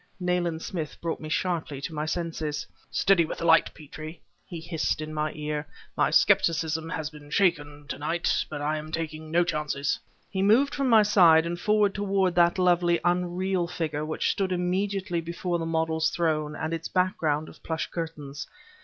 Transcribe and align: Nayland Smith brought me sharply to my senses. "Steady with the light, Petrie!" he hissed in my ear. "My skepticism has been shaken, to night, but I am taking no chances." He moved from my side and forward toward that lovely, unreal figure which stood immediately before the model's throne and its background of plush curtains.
Nayland 0.19 0.63
Smith 0.63 0.99
brought 0.99 1.19
me 1.19 1.29
sharply 1.29 1.79
to 1.81 1.93
my 1.93 2.07
senses. 2.07 2.65
"Steady 2.89 3.23
with 3.23 3.37
the 3.37 3.45
light, 3.45 3.71
Petrie!" 3.75 4.19
he 4.47 4.59
hissed 4.59 4.99
in 4.99 5.13
my 5.13 5.31
ear. 5.33 5.67
"My 5.95 6.09
skepticism 6.09 6.89
has 6.89 7.11
been 7.11 7.29
shaken, 7.29 7.85
to 7.87 7.99
night, 7.99 8.45
but 8.49 8.61
I 8.61 8.77
am 8.79 8.91
taking 8.91 9.29
no 9.29 9.43
chances." 9.43 9.99
He 10.27 10.41
moved 10.41 10.73
from 10.73 10.89
my 10.89 11.03
side 11.03 11.45
and 11.45 11.59
forward 11.59 11.93
toward 11.93 12.33
that 12.33 12.57
lovely, 12.57 12.99
unreal 13.05 13.67
figure 13.67 14.03
which 14.03 14.31
stood 14.31 14.51
immediately 14.51 15.21
before 15.21 15.59
the 15.59 15.67
model's 15.67 16.09
throne 16.09 16.55
and 16.55 16.73
its 16.73 16.87
background 16.87 17.47
of 17.47 17.61
plush 17.61 17.85
curtains. 17.91 18.47